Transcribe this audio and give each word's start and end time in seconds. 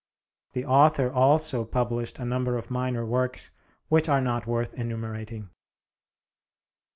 The 0.53 0.65
author 0.65 1.13
also 1.13 1.63
published 1.63 2.17
a 2.17 2.25
number 2.25 2.57
of 2.57 2.71
minor 2.71 3.05
works 3.05 3.51
which 3.87 4.09
are 4.09 4.17
not 4.19 4.47
worth 4.47 4.73
enumerating. 4.73 5.51